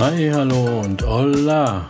[0.00, 1.88] Hi, hallo und hola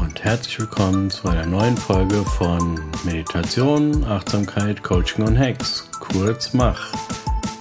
[0.00, 6.92] und herzlich willkommen zu einer neuen Folge von Meditation, Achtsamkeit, Coaching und Hacks, kurz Mach.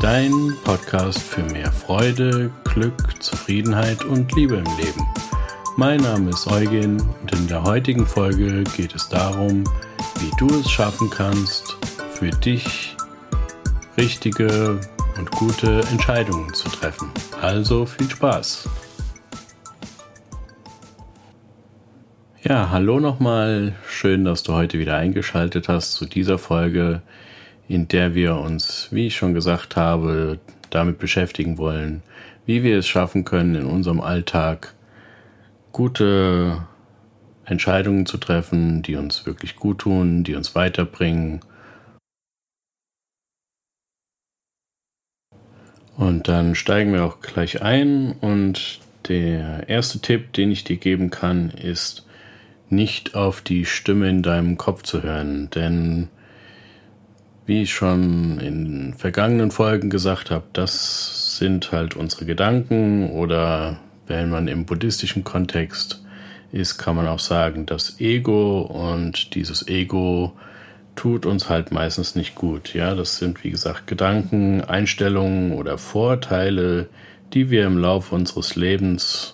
[0.02, 0.32] Dein
[0.64, 5.08] Podcast für mehr Freude, Glück, Zufriedenheit und Liebe im Leben.
[5.78, 9.64] Mein Name ist Eugen und in der heutigen Folge geht es darum,
[10.20, 11.78] wie du es schaffen kannst,
[12.14, 12.98] für dich
[13.96, 14.80] richtige
[15.20, 17.12] und gute Entscheidungen zu treffen.
[17.40, 18.68] Also viel Spaß!
[22.54, 23.74] Ja, hallo nochmal.
[23.88, 27.02] Schön, dass du heute wieder eingeschaltet hast zu dieser Folge,
[27.68, 30.38] in der wir uns, wie ich schon gesagt habe,
[30.70, 32.04] damit beschäftigen wollen,
[32.46, 34.76] wie wir es schaffen können, in unserem Alltag
[35.72, 36.68] gute
[37.44, 41.40] Entscheidungen zu treffen, die uns wirklich gut tun, die uns weiterbringen.
[45.98, 51.10] Und dann steigen wir auch gleich ein und der erste Tipp, den ich dir geben
[51.10, 52.06] kann, ist,
[52.76, 56.10] nicht auf die Stimme in deinem Kopf zu hören, denn
[57.46, 64.30] wie ich schon in vergangenen Folgen gesagt habe, das sind halt unsere Gedanken oder wenn
[64.30, 66.04] man im buddhistischen Kontext
[66.52, 70.34] ist, kann man auch sagen, das Ego und dieses Ego
[70.96, 72.74] tut uns halt meistens nicht gut.
[72.74, 76.88] Ja, das sind wie gesagt Gedanken, Einstellungen oder Vorteile,
[77.34, 79.33] die wir im Laufe unseres Lebens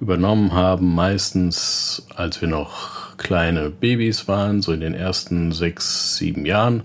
[0.00, 6.44] übernommen haben, meistens als wir noch kleine Babys waren, so in den ersten sechs, sieben
[6.44, 6.82] Jahren,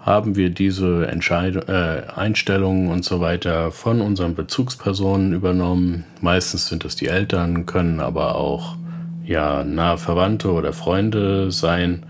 [0.00, 6.04] haben wir diese Entscheidung, äh, Einstellungen und so weiter von unseren Bezugspersonen übernommen.
[6.20, 8.76] Meistens sind es die Eltern, können aber auch
[9.24, 12.04] ja nahe Verwandte oder Freunde sein.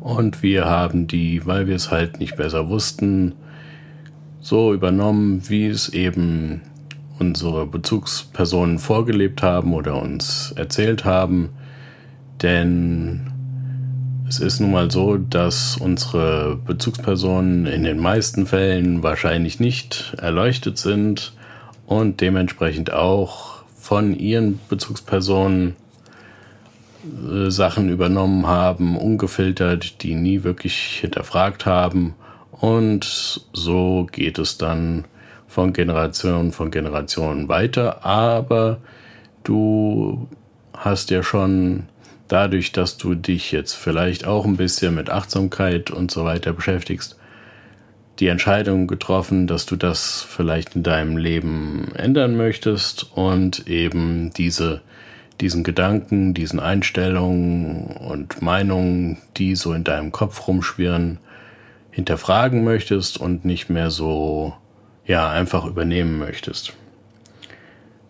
[0.00, 3.34] Und wir haben die, weil wir es halt nicht besser wussten,
[4.40, 6.62] so übernommen, wie es eben
[7.18, 11.50] unsere Bezugspersonen vorgelebt haben oder uns erzählt haben.
[12.42, 13.32] Denn
[14.28, 20.78] es ist nun mal so, dass unsere Bezugspersonen in den meisten Fällen wahrscheinlich nicht erleuchtet
[20.78, 21.34] sind
[21.86, 25.76] und dementsprechend auch von ihren Bezugspersonen
[27.04, 32.14] äh, Sachen übernommen haben, ungefiltert, die nie wirklich hinterfragt haben.
[32.50, 35.04] Und so geht es dann
[35.54, 38.78] von Generation von Generation weiter, aber
[39.44, 40.26] du
[40.76, 41.84] hast ja schon
[42.26, 47.16] dadurch, dass du dich jetzt vielleicht auch ein bisschen mit Achtsamkeit und so weiter beschäftigst,
[48.18, 54.80] die Entscheidung getroffen, dass du das vielleicht in deinem Leben ändern möchtest und eben diese,
[55.40, 61.18] diesen Gedanken, diesen Einstellungen und Meinungen, die so in deinem Kopf rumschwirren,
[61.92, 64.54] hinterfragen möchtest und nicht mehr so
[65.06, 66.72] ja, einfach übernehmen möchtest.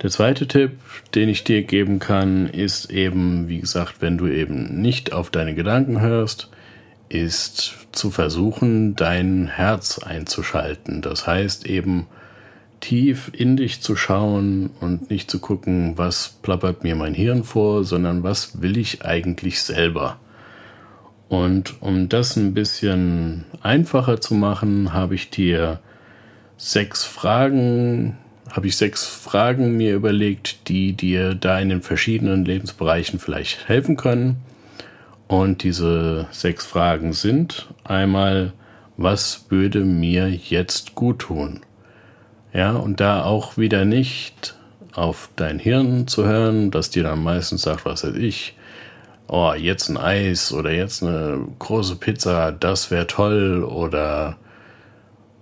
[0.03, 0.73] Der zweite Tipp,
[1.15, 5.55] den ich dir geben kann, ist eben, wie gesagt, wenn du eben nicht auf deine
[5.55, 6.51] Gedanken hörst,
[7.09, 11.01] ist zu versuchen, dein Herz einzuschalten.
[11.01, 12.07] Das heißt eben
[12.81, 17.85] tief in dich zu schauen und nicht zu gucken, was plappert mir mein Hirn vor,
[17.85, 20.19] sondern was will ich eigentlich selber.
[21.29, 25.81] Und um das ein bisschen einfacher zu machen, habe ich dir
[26.57, 28.17] sechs Fragen,
[28.51, 33.97] habe ich sechs Fragen mir überlegt, die dir da in den verschiedenen Lebensbereichen vielleicht helfen
[33.97, 34.37] können.
[35.27, 38.53] Und diese sechs Fragen sind einmal,
[38.97, 41.61] was würde mir jetzt gut tun?
[42.53, 44.55] Ja, und da auch wieder nicht
[44.93, 48.55] auf dein Hirn zu hören, das dir dann meistens sagt, was weiß ich,
[49.27, 54.37] oh, jetzt ein Eis oder jetzt eine große Pizza, das wäre toll oder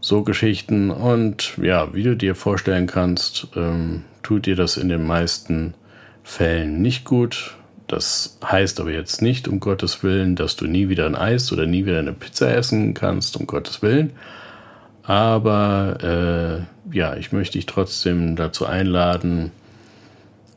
[0.02, 0.90] so Geschichten.
[0.90, 5.72] Und ja, wie du dir vorstellen kannst, ähm, tut dir das in den meisten
[6.22, 7.56] Fällen nicht gut.
[7.86, 11.66] Das heißt aber jetzt nicht, um Gottes Willen, dass du nie wieder ein Eis oder
[11.66, 14.12] nie wieder eine Pizza essen kannst, um Gottes Willen.
[15.02, 19.50] Aber äh, ja, ich möchte dich trotzdem dazu einladen,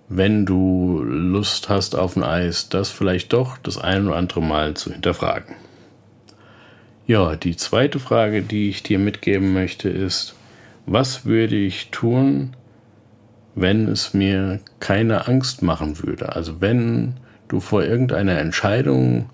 [0.08, 4.76] wenn du Lust hast auf ein Eis, das vielleicht doch das ein oder andere Mal
[4.76, 5.56] zu hinterfragen.
[7.08, 10.34] Ja, die zweite Frage, die ich dir mitgeben möchte, ist,
[10.88, 12.56] was würde ich tun,
[13.54, 16.36] wenn es mir keine Angst machen würde?
[16.36, 17.16] Also wenn
[17.48, 19.30] du vor irgendeiner Entscheidung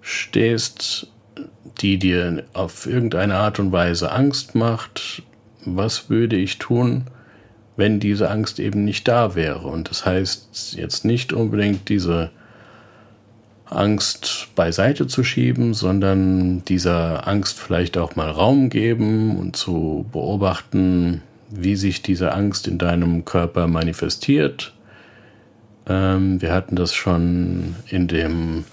[0.00, 1.08] stehst,
[1.80, 5.24] die dir auf irgendeine Art und Weise Angst macht,
[5.64, 7.06] was würde ich tun,
[7.76, 9.66] wenn diese Angst eben nicht da wäre?
[9.66, 12.30] Und das heißt jetzt nicht unbedingt diese
[13.70, 21.22] Angst beiseite zu schieben, sondern dieser Angst vielleicht auch mal Raum geben und zu beobachten,
[21.50, 24.74] wie sich diese Angst in deinem Körper manifestiert.
[25.88, 28.64] Ähm, wir hatten das schon in dem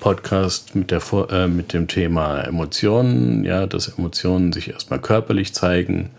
[0.00, 6.10] Podcast mit, der, äh, mit dem Thema Emotionen, ja, dass Emotionen sich erstmal körperlich zeigen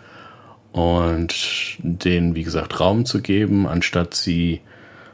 [0.72, 1.34] und
[1.78, 4.60] denen, wie gesagt, Raum zu geben, anstatt sie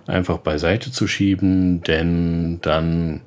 [0.06, 3.20] einfach beiseite zu schieben, denn dann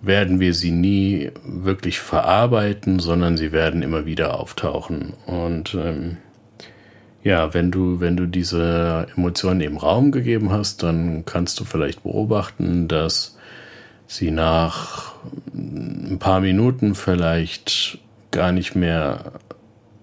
[0.00, 5.12] werden wir sie nie wirklich verarbeiten, sondern sie werden immer wieder auftauchen.
[5.26, 6.16] Und ähm,
[7.22, 12.02] ja, wenn du, wenn du diese Emotionen eben Raum gegeben hast, dann kannst du vielleicht
[12.02, 13.36] beobachten, dass
[14.06, 15.12] sie nach
[15.54, 17.98] ein paar Minuten vielleicht
[18.30, 19.32] gar nicht mehr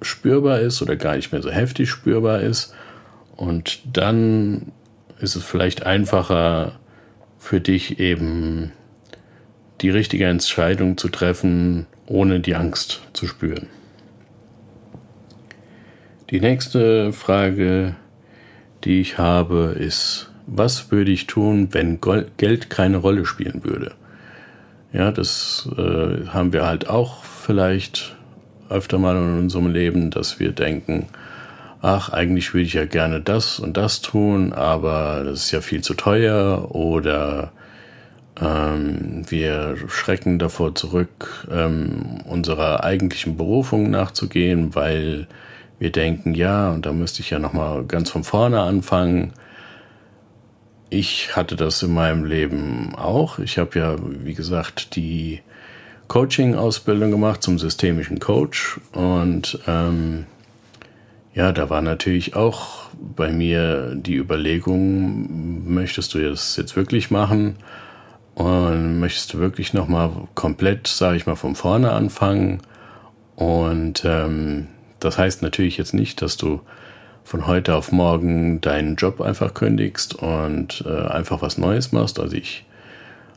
[0.02, 2.74] spürbar ist oder gar nicht mehr so heftig spürbar ist.
[3.36, 4.72] Und dann
[5.20, 6.80] ist es vielleicht einfacher
[7.38, 8.72] für dich eben
[9.82, 13.68] die richtige Entscheidung zu treffen, ohne die Angst zu spüren.
[16.30, 17.96] Die nächste Frage,
[18.84, 22.00] die ich habe, ist, was würde ich tun, wenn
[22.38, 23.94] Geld keine Rolle spielen würde?
[24.92, 28.16] Ja, das äh, haben wir halt auch vielleicht
[28.70, 31.08] öfter mal in unserem Leben, dass wir denken,
[31.82, 35.82] ach, eigentlich würde ich ja gerne das und das tun, aber das ist ja viel
[35.82, 37.52] zu teuer oder
[38.42, 45.28] ähm, wir schrecken davor zurück, ähm, unserer eigentlichen Berufung nachzugehen, weil
[45.78, 49.34] wir denken, ja, und da müsste ich ja nochmal ganz von vorne anfangen.
[50.90, 53.40] Ich hatte das in meinem Leben auch.
[53.40, 55.42] Ich habe ja, wie gesagt, die
[56.08, 60.26] Coaching-Ausbildung gemacht zum systemischen Coach und ähm,
[61.34, 67.58] ja, da war natürlich auch bei mir die Überlegung, möchtest du das jetzt wirklich machen?
[68.36, 72.62] Und möchtest du wirklich nochmal komplett, sage ich mal, von vorne anfangen?
[73.36, 74.68] Und ähm,
[75.00, 76.62] das heißt natürlich jetzt nicht, dass du
[77.24, 82.20] von heute auf morgen deinen Job einfach kündigst und äh, einfach was Neues machst.
[82.20, 82.66] Also ich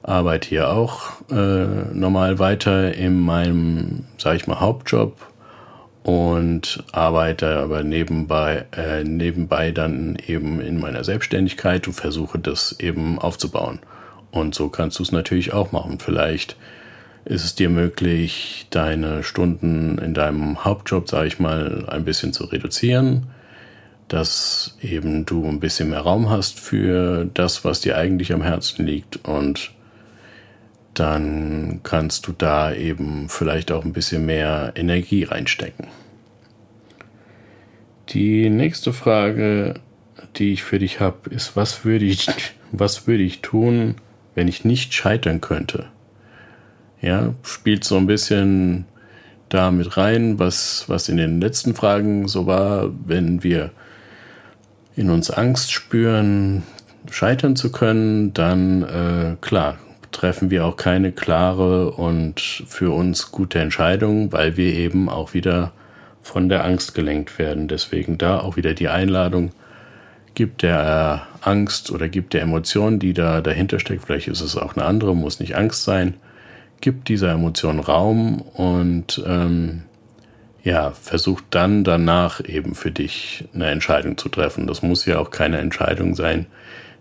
[0.03, 5.17] arbeite hier auch äh, normal weiter in meinem, sage ich mal, Hauptjob
[6.03, 13.19] und arbeite aber nebenbei, äh, nebenbei dann eben in meiner Selbstständigkeit und versuche das eben
[13.19, 13.79] aufzubauen.
[14.31, 15.99] Und so kannst du es natürlich auch machen.
[16.01, 16.57] Vielleicht
[17.25, 22.45] ist es dir möglich, deine Stunden in deinem Hauptjob, sage ich mal, ein bisschen zu
[22.45, 23.29] reduzieren,
[24.09, 28.87] dass eben du ein bisschen mehr Raum hast für das, was dir eigentlich am Herzen
[28.87, 29.71] liegt und
[30.95, 35.87] dann kannst du da eben vielleicht auch ein bisschen mehr Energie reinstecken.
[38.11, 39.75] Die nächste Frage,
[40.37, 42.27] die ich für dich habe, ist, was würde ich,
[42.73, 43.97] was würde ich tun,
[44.35, 45.87] wenn ich nicht scheitern könnte.
[47.01, 48.85] Ja, spielt so ein bisschen
[49.49, 53.71] da mit rein, was, was in den letzten Fragen so war, wenn wir
[54.95, 56.63] in uns Angst spüren,
[57.11, 59.79] scheitern zu können, dann äh, klar,
[60.13, 65.73] treffen wir auch keine klare und für uns gute Entscheidung, weil wir eben auch wieder
[66.23, 67.69] von der Angst gelenkt werden.
[67.69, 69.51] Deswegen da auch wieder die Einladung,
[70.35, 74.57] gibt der äh, Angst oder gibt der Emotion, die da dahinter steckt, vielleicht ist es
[74.57, 76.15] auch eine andere, muss nicht Angst sein,
[76.81, 79.83] gibt dieser Emotion Raum und ähm,
[80.63, 84.67] ja, versucht dann danach eben für dich eine Entscheidung zu treffen.
[84.67, 86.47] Das muss ja auch keine Entscheidung sein,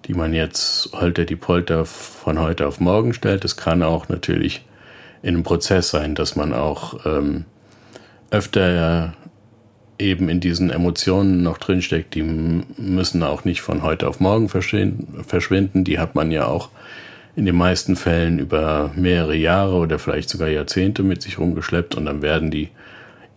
[0.05, 3.45] die man jetzt holter die Polter von heute auf morgen stellt.
[3.45, 4.65] Es kann auch natürlich
[5.21, 7.45] in einem Prozess sein, dass man auch ähm,
[8.31, 9.13] öfter
[9.99, 15.83] eben in diesen Emotionen noch drinsteckt, die müssen auch nicht von heute auf morgen verschwinden.
[15.83, 16.69] Die hat man ja auch
[17.35, 22.05] in den meisten Fällen über mehrere Jahre oder vielleicht sogar Jahrzehnte mit sich rumgeschleppt und
[22.05, 22.69] dann werden die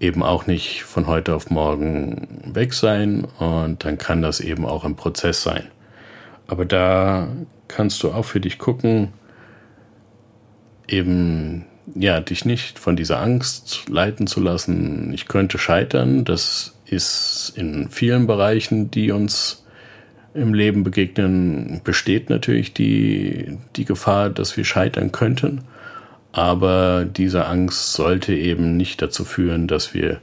[0.01, 4.85] eben auch nicht von heute auf morgen weg sein und dann kann das eben auch
[4.85, 5.65] ein Prozess sein.
[6.47, 7.29] Aber da
[7.69, 9.13] kannst du auch für dich gucken,
[10.89, 16.25] eben ja, dich nicht von dieser Angst leiten zu lassen, ich könnte scheitern.
[16.25, 19.65] Das ist in vielen Bereichen, die uns
[20.35, 25.63] im Leben begegnen, besteht natürlich die, die Gefahr, dass wir scheitern könnten.
[26.33, 30.21] Aber diese Angst sollte eben nicht dazu führen, dass wir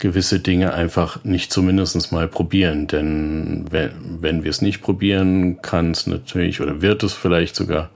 [0.00, 2.88] gewisse Dinge einfach nicht zumindest mal probieren.
[2.88, 7.90] Denn wenn, wenn wir es nicht probieren, kann es natürlich oder wird es vielleicht sogar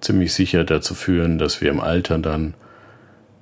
[0.00, 2.54] ziemlich sicher dazu führen, dass wir im Alter dann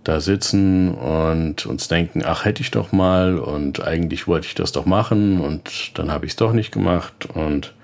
[0.03, 4.73] da sitzen und uns denken, ach hätte ich doch mal und eigentlich wollte ich das
[4.73, 7.75] doch machen und dann habe ich es doch nicht gemacht und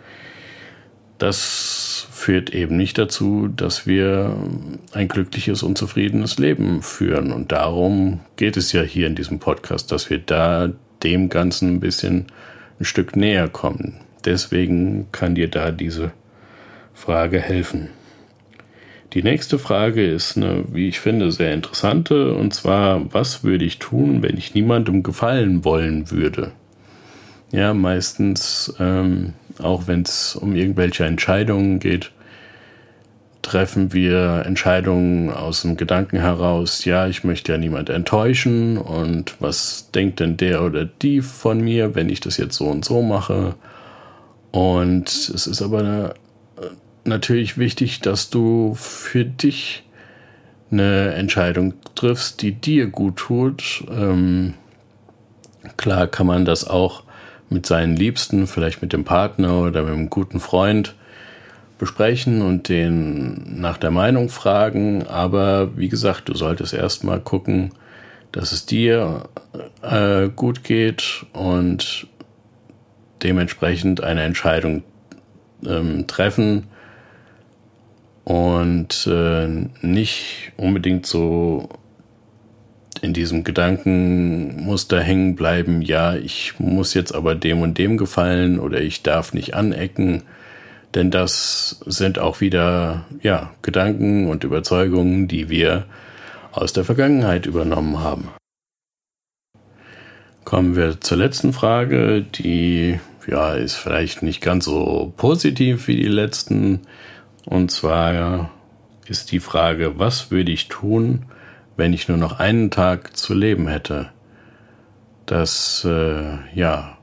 [1.23, 4.37] das führt eben nicht dazu, dass wir
[4.93, 9.93] ein glückliches und zufriedenes Leben führen und darum geht es ja hier in diesem Podcast,
[9.93, 10.71] dass wir da
[11.05, 12.26] dem Ganzen ein bisschen
[12.81, 14.00] ein Stück näher kommen.
[14.25, 16.11] Deswegen kann dir da diese
[16.93, 17.88] Frage helfen.
[19.12, 23.79] Die nächste Frage ist eine, wie ich finde, sehr interessante, und zwar, was würde ich
[23.79, 26.52] tun, wenn ich niemandem gefallen wollen würde?
[27.52, 32.11] Ja, meistens, ähm, auch wenn es um irgendwelche Entscheidungen geht,
[33.42, 39.90] treffen wir Entscheidungen aus dem Gedanken heraus, ja, ich möchte ja niemand enttäuschen und was
[39.90, 43.54] denkt denn der oder die von mir, wenn ich das jetzt so und so mache?
[44.50, 46.14] Und es ist aber eine,
[47.04, 49.85] natürlich wichtig, dass du für dich
[50.71, 53.85] eine Entscheidung triffst, die dir gut tut.
[53.90, 54.54] Ähm,
[55.76, 57.02] klar kann man das auch
[57.52, 60.94] mit seinen Liebsten, vielleicht mit dem Partner oder mit einem guten Freund
[61.78, 65.06] besprechen und den nach der Meinung fragen.
[65.06, 67.73] Aber wie gesagt, du solltest erstmal gucken,
[68.30, 69.25] dass es dir
[69.82, 72.06] äh, gut geht und
[73.23, 74.82] dementsprechend eine Entscheidung
[75.66, 76.68] ähm, treffen
[78.25, 79.49] und äh,
[79.80, 81.68] nicht unbedingt so
[83.01, 88.81] in diesem Gedankenmuster hängen bleiben, ja, ich muss jetzt aber dem und dem gefallen oder
[88.81, 90.23] ich darf nicht anecken,
[90.95, 95.87] denn das sind auch wieder, ja, Gedanken und Überzeugungen, die wir
[96.53, 98.29] aus der Vergangenheit übernommen haben.
[100.45, 106.09] Kommen wir zur letzten Frage, die, ja, ist vielleicht nicht ganz so positiv wie die
[106.09, 106.81] letzten.
[107.47, 108.51] Und zwar
[109.07, 111.25] ist die Frage, was würde ich tun,
[111.76, 114.11] wenn ich nur noch einen Tag zu leben hätte.
[115.26, 116.99] Das, äh, ja,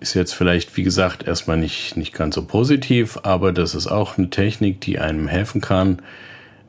[0.00, 4.16] ist jetzt vielleicht, wie gesagt, erstmal nicht, nicht ganz so positiv, aber das ist auch
[4.16, 6.02] eine Technik, die einem helfen kann,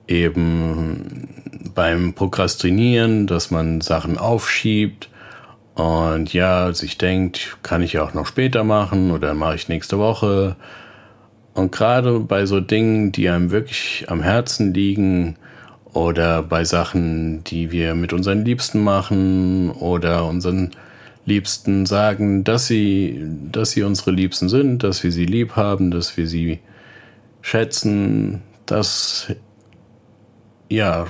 [0.08, 1.30] eben
[1.76, 5.10] beim Prokrastinieren, dass man Sachen aufschiebt
[5.76, 10.00] und ja, sich denkt, kann ich ja auch noch später machen oder mache ich nächste
[10.00, 10.56] Woche.
[11.54, 15.38] Und gerade bei so Dingen, die einem wirklich am Herzen liegen,
[16.00, 20.72] oder bei Sachen, die wir mit unseren Liebsten machen oder unseren
[21.26, 26.16] Liebsten sagen, dass sie, dass sie unsere Liebsten sind, dass wir sie lieb haben, dass
[26.16, 26.60] wir sie
[27.42, 29.28] schätzen, das,
[30.70, 31.08] ja,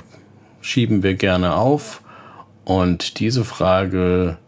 [0.60, 2.02] schieben wir gerne auf.
[2.64, 4.38] Und diese Frage,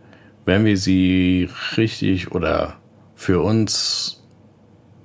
[0.44, 2.74] wenn wir sie richtig oder
[3.14, 4.24] für uns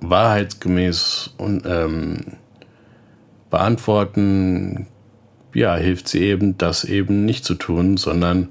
[0.00, 2.38] wahrheitsgemäß und, ähm,
[3.50, 4.88] beantworten,
[5.58, 8.48] ja, hilft sie eben, das eben nicht zu tun, sondern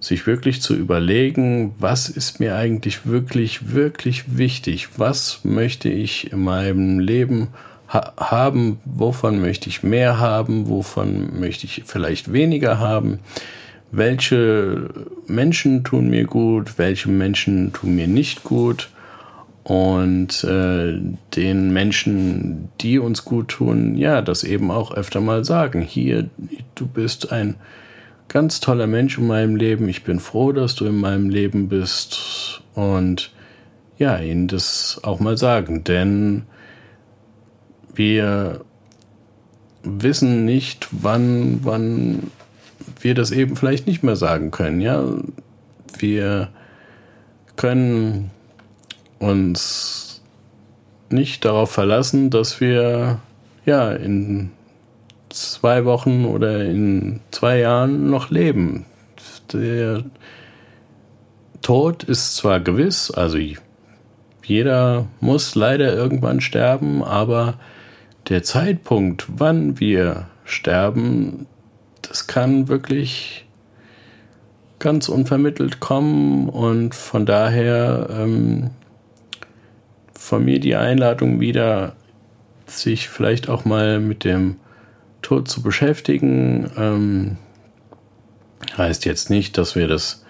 [0.00, 4.88] sich wirklich zu überlegen, was ist mir eigentlich wirklich, wirklich wichtig?
[4.96, 7.48] Was möchte ich in meinem Leben
[7.88, 8.78] ha haben?
[8.84, 10.68] Wovon möchte ich mehr haben?
[10.68, 13.18] Wovon möchte ich vielleicht weniger haben?
[13.90, 14.90] Welche
[15.26, 16.78] Menschen tun mir gut?
[16.78, 18.90] Welche Menschen tun mir nicht gut?
[19.68, 20.98] Und äh,
[21.36, 25.82] den Menschen, die uns gut tun, ja, das eben auch öfter mal sagen.
[25.82, 26.30] Hier,
[26.74, 27.56] du bist ein
[28.28, 29.86] ganz toller Mensch in meinem Leben.
[29.90, 32.62] Ich bin froh, dass du in meinem Leben bist.
[32.74, 33.30] Und
[33.98, 35.84] ja, ihnen das auch mal sagen.
[35.84, 36.44] Denn
[37.92, 38.64] wir
[39.82, 42.30] wissen nicht, wann, wann
[43.02, 44.80] wir das eben vielleicht nicht mehr sagen können.
[44.80, 45.04] Ja,
[45.98, 46.48] wir
[47.56, 48.30] können
[49.18, 50.22] uns
[51.10, 53.20] nicht darauf verlassen, dass wir
[53.64, 54.50] ja in
[55.28, 58.86] zwei Wochen oder in zwei Jahren noch leben.
[59.52, 60.04] Der
[61.62, 63.38] Tod ist zwar gewiss, also
[64.44, 67.54] jeder muss leider irgendwann sterben, aber
[68.28, 71.46] der Zeitpunkt, wann wir sterben,
[72.02, 73.46] das kann wirklich
[74.78, 78.70] ganz unvermittelt kommen und von daher ähm,
[80.18, 81.94] von mir die Einladung wieder,
[82.66, 84.56] sich vielleicht auch mal mit dem
[85.22, 86.70] Tod zu beschäftigen.
[86.76, 87.36] Ähm,
[88.76, 90.24] heißt jetzt nicht, dass wir das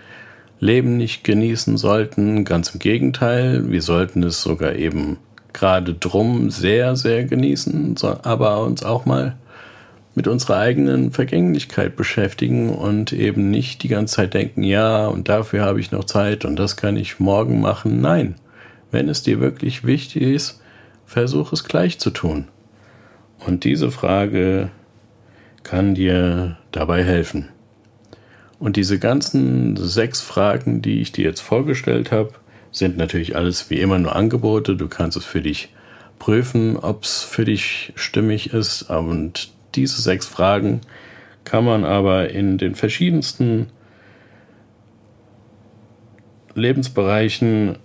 [0.61, 2.45] Leben nicht genießen sollten.
[2.45, 5.16] Ganz im Gegenteil, wir sollten es sogar eben
[5.52, 9.37] gerade drum sehr, sehr genießen, aber uns auch mal
[10.14, 15.64] mit unserer eigenen Vergänglichkeit beschäftigen und eben nicht die ganze Zeit denken, ja, und dafür
[15.64, 18.00] habe ich noch Zeit und das kann ich morgen machen.
[18.00, 18.35] Nein,
[18.90, 20.61] wenn es dir wirklich wichtig ist,
[21.07, 22.49] versuch es gleich zu tun.
[23.47, 24.71] Und diese Frage
[25.62, 27.49] kann dir dabei helfen.
[28.59, 32.33] Und diese ganzen sechs Fragen, die ich dir jetzt vorgestellt habe,
[32.73, 34.76] sind natürlich alles wie immer nur Angebote.
[34.76, 35.73] Du kannst es für dich
[36.18, 38.83] prüfen, ob es für dich stimmig ist.
[38.83, 40.80] Und diese sechs Fragen
[41.45, 43.68] kann man aber in den verschiedensten
[46.54, 47.78] Lebensbereichen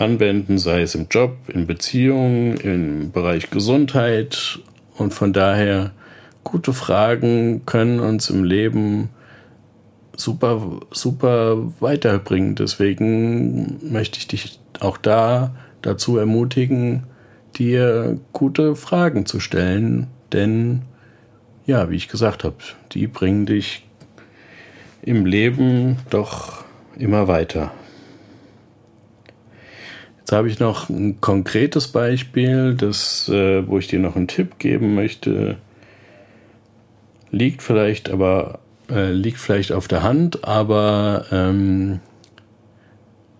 [0.00, 4.60] anwenden, sei es im Job, in Beziehungen, im Bereich Gesundheit.
[4.96, 5.92] Und von daher,
[6.44, 9.10] gute Fragen können uns im Leben
[10.16, 12.54] super, super weiterbringen.
[12.54, 17.04] Deswegen möchte ich dich auch da dazu ermutigen,
[17.56, 20.82] dir gute Fragen zu stellen, denn
[21.66, 22.56] ja, wie ich gesagt habe,
[22.92, 23.86] die bringen dich
[25.02, 26.64] im Leben doch
[26.96, 27.72] immer weiter.
[30.28, 34.58] Jetzt habe ich noch ein konkretes Beispiel, das, äh, wo ich dir noch einen Tipp
[34.58, 35.56] geben möchte.
[37.30, 38.58] Liegt vielleicht aber
[38.90, 42.00] äh, liegt vielleicht auf der Hand, aber ähm,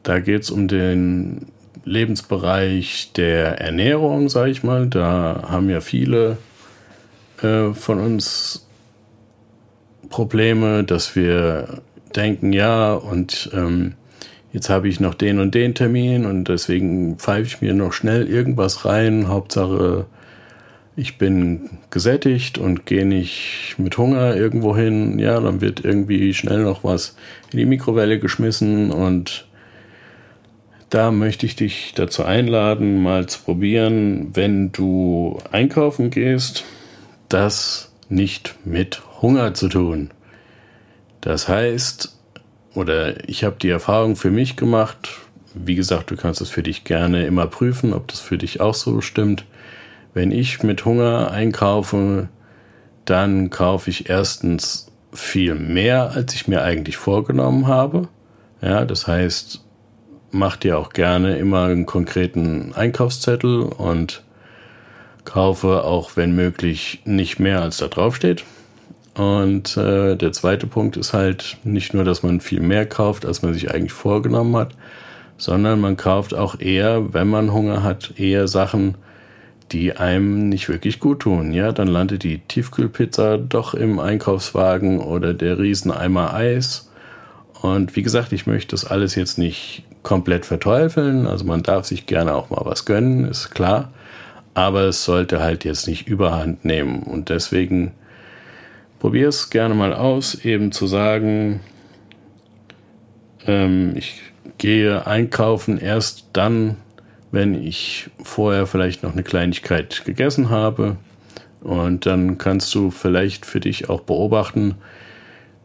[0.02, 1.48] da geht es um den
[1.84, 4.86] Lebensbereich der Ernährung, sage ich mal.
[4.86, 6.38] Da haben ja viele
[7.42, 8.66] äh, von uns
[10.08, 11.82] Probleme, dass wir
[12.16, 13.92] denken, ja, und ähm,
[14.52, 18.28] jetzt habe ich noch den und den Termin und deswegen pfeife ich mir noch schnell
[18.28, 19.28] irgendwas rein.
[19.28, 20.06] Hauptsache,
[20.96, 25.18] ich bin gesättigt und gehe nicht mit Hunger irgendwo hin.
[25.18, 27.16] Ja, dann wird irgendwie schnell noch was
[27.52, 29.46] in die Mikrowelle geschmissen und
[30.90, 36.64] da möchte ich dich dazu einladen, mal zu probieren, wenn du einkaufen gehst,
[37.28, 40.10] das nicht mit Hunger zu tun.
[41.20, 42.17] Das heißt,
[42.78, 45.10] oder ich habe die Erfahrung für mich gemacht,
[45.52, 48.74] wie gesagt, du kannst es für dich gerne immer prüfen, ob das für dich auch
[48.74, 49.44] so stimmt.
[50.14, 52.28] Wenn ich mit Hunger einkaufe,
[53.04, 58.06] dann kaufe ich erstens viel mehr, als ich mir eigentlich vorgenommen habe.
[58.62, 59.64] Ja, das heißt,
[60.30, 64.22] mach dir auch gerne immer einen konkreten Einkaufszettel und
[65.24, 68.44] kaufe auch, wenn möglich, nicht mehr als da drauf steht.
[69.18, 73.42] Und äh, der zweite Punkt ist halt nicht nur, dass man viel mehr kauft, als
[73.42, 74.70] man sich eigentlich vorgenommen hat,
[75.36, 78.94] sondern man kauft auch eher, wenn man Hunger hat, eher Sachen,
[79.72, 81.52] die einem nicht wirklich gut tun.
[81.52, 86.88] Ja, dann landet die Tiefkühlpizza doch im Einkaufswagen oder der Rieseneimer Eis.
[87.60, 91.26] Und wie gesagt, ich möchte das alles jetzt nicht komplett verteufeln.
[91.26, 93.90] Also man darf sich gerne auch mal was gönnen, ist klar.
[94.54, 97.02] Aber es sollte halt jetzt nicht überhand nehmen.
[97.02, 97.92] Und deswegen
[98.98, 101.60] probier es gerne mal aus, eben zu sagen,
[103.46, 104.22] ähm, ich
[104.58, 106.76] gehe einkaufen erst dann,
[107.30, 110.96] wenn ich vorher vielleicht noch eine Kleinigkeit gegessen habe.
[111.60, 114.76] Und dann kannst du vielleicht für dich auch beobachten,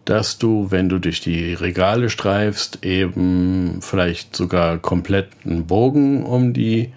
[0.05, 6.53] dass du, wenn du durch die Regale streifst, eben vielleicht sogar komplett einen Bogen um
[6.53, 6.91] die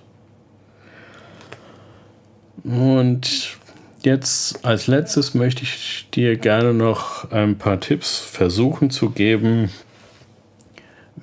[2.63, 3.58] Und
[4.02, 9.70] jetzt als letztes möchte ich dir gerne noch ein paar Tipps versuchen zu geben,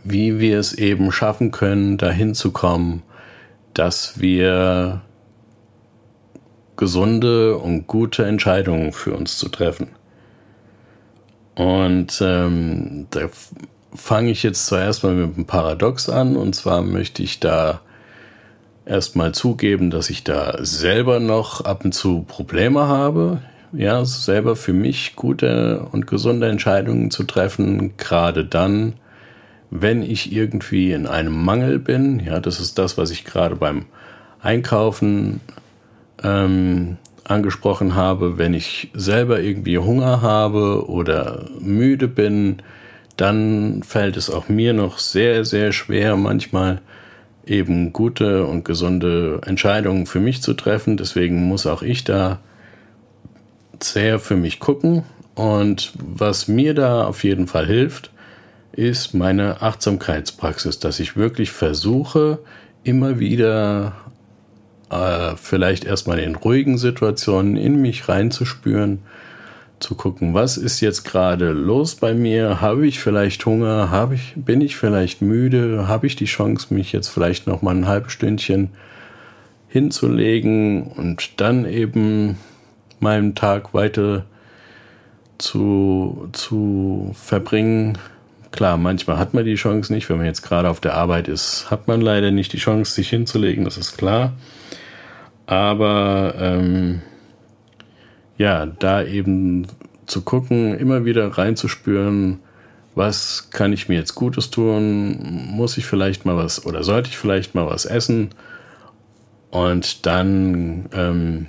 [0.05, 3.03] wie wir es eben schaffen können, dahin zu kommen,
[3.75, 5.03] dass wir
[6.77, 9.89] gesunde und gute Entscheidungen für uns zu treffen.
[11.55, 13.29] Und ähm, da
[13.95, 16.37] fange ich jetzt zuerst mal mit einem Paradox an.
[16.37, 17.81] Und zwar möchte ich da
[18.85, 23.43] erstmal zugeben, dass ich da selber noch ab und zu Probleme habe.
[23.73, 28.95] Ja, selber für mich gute und gesunde Entscheidungen zu treffen, gerade dann,
[29.75, 32.21] wenn ich irgendwie in einem Mangel bin.
[32.21, 33.87] Ja, das ist das, was ich gerade beim
[34.43, 35.41] Einkaufen
[36.23, 42.59] ähm, angesprochen habe, wenn ich selber irgendwie Hunger habe oder müde bin,
[43.17, 46.83] dann fällt es auch mir noch sehr, sehr schwer, manchmal
[47.47, 50.99] eben gute und gesunde Entscheidungen für mich zu treffen.
[50.99, 52.41] Deswegen muss auch ich da
[53.81, 55.05] sehr für mich gucken.
[55.35, 58.13] Und was mir da auf jeden Fall hilft,
[58.73, 62.39] ist meine Achtsamkeitspraxis, dass ich wirklich versuche,
[62.85, 63.93] immer wieder
[64.91, 69.01] äh, vielleicht erstmal in ruhigen Situationen in mich reinzuspüren,
[69.83, 72.61] zu gucken, was ist jetzt gerade los bei mir?
[72.61, 73.91] Habe ich vielleicht Hunger?
[73.91, 75.89] Habe ich, bin ich vielleicht müde?
[75.89, 78.71] Habe ich die Chance, mich jetzt vielleicht noch mal ein halbes Stündchen
[79.69, 82.37] hinzulegen und dann eben
[83.01, 84.25] meinen Tag weiter
[85.39, 87.99] zu, zu verbringen?
[88.53, 90.09] Klar, manchmal hat man die Chance nicht.
[90.09, 93.09] Wenn man jetzt gerade auf der Arbeit ist, hat man leider nicht die Chance, sich
[93.09, 94.35] hinzulegen, das ist klar.
[95.47, 97.01] Aber ähm,
[98.37, 99.67] ja, da eben
[100.07, 102.41] zu gucken, immer wieder reinzuspüren,
[102.95, 105.49] was kann ich mir jetzt Gutes tun?
[105.51, 108.31] Muss ich vielleicht mal was oder sollte ich vielleicht mal was essen?
[109.51, 111.47] Und dann ähm,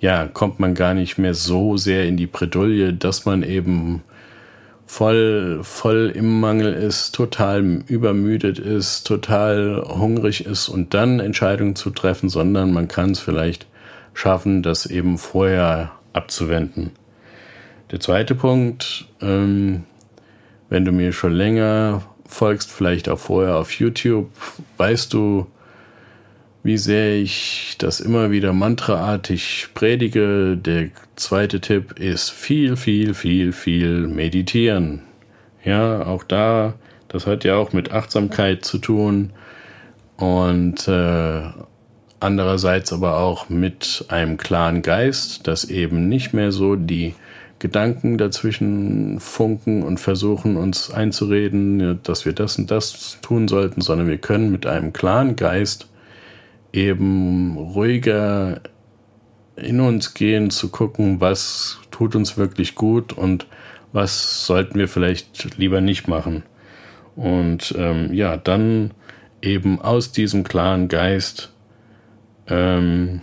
[0.00, 4.02] ja, kommt man gar nicht mehr so sehr in die Bredouille, dass man eben
[4.90, 11.90] voll, voll im Mangel ist, total übermüdet ist, total hungrig ist und dann Entscheidungen zu
[11.90, 13.66] treffen, sondern man kann es vielleicht
[14.14, 16.90] schaffen, das eben vorher abzuwenden.
[17.92, 19.84] Der zweite Punkt, ähm,
[20.70, 24.28] wenn du mir schon länger folgst, vielleicht auch vorher auf YouTube,
[24.76, 25.46] weißt du,
[26.62, 30.56] wie sehr ich das immer wieder mantraartig predige.
[30.56, 35.02] Der zweite Tipp ist viel, viel, viel, viel meditieren.
[35.64, 36.74] Ja, auch da,
[37.08, 39.30] das hat ja auch mit Achtsamkeit zu tun
[40.16, 41.42] und äh,
[42.20, 47.14] andererseits aber auch mit einem klaren Geist, dass eben nicht mehr so die
[47.58, 54.08] Gedanken dazwischen funken und versuchen uns einzureden, dass wir das und das tun sollten, sondern
[54.08, 55.89] wir können mit einem klaren Geist
[56.72, 58.60] eben ruhiger
[59.56, 63.46] in uns gehen, zu gucken, was tut uns wirklich gut und
[63.92, 66.44] was sollten wir vielleicht lieber nicht machen.
[67.16, 68.92] Und ähm, ja, dann
[69.42, 71.52] eben aus diesem klaren Geist
[72.46, 73.20] ähm,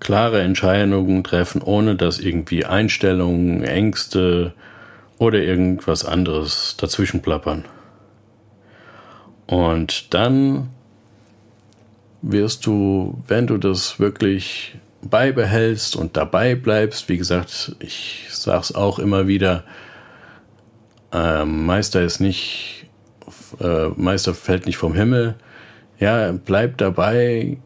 [0.00, 4.54] klare Entscheidungen treffen, ohne dass irgendwie Einstellungen, Ängste
[5.18, 7.64] oder irgendwas anderes dazwischen plappern.
[9.46, 10.70] Und dann
[12.28, 18.74] wirst du, wenn du das wirklich beibehältst und dabei bleibst, wie gesagt, ich sage es
[18.74, 19.62] auch immer wieder,
[21.12, 22.86] äh, Meister ist nicht,
[23.60, 25.36] äh, Meister fällt nicht vom Himmel.
[26.00, 27.58] Ja, bleib dabei,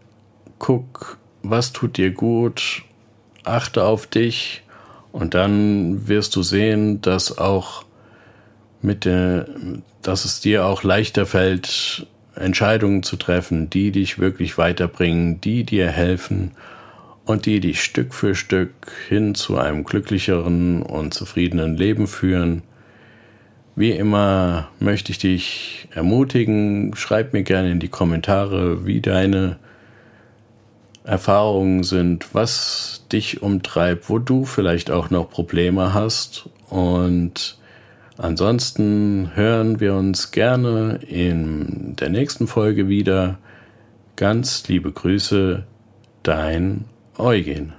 [0.59, 2.83] guck, was tut dir gut,
[3.45, 4.63] achte auf dich
[5.11, 7.85] und dann wirst du sehen, dass auch
[8.83, 9.47] mit der,
[10.03, 15.89] dass es dir auch leichter fällt, Entscheidungen zu treffen, die dich wirklich weiterbringen, die dir
[15.89, 16.53] helfen
[17.25, 18.73] und die dich Stück für Stück
[19.09, 22.63] hin zu einem glücklicheren und zufriedenen Leben führen.
[23.77, 29.59] Wie immer möchte ich dich ermutigen, schreib mir gerne in die Kommentare, wie deine
[31.05, 37.60] Erfahrungen sind, was dich umtreibt, wo du vielleicht auch noch Probleme hast und
[38.21, 43.39] Ansonsten hören wir uns gerne in der nächsten Folge wieder.
[44.17, 45.65] Ganz liebe Grüße,
[46.23, 46.85] dein
[47.17, 47.73] Eugen.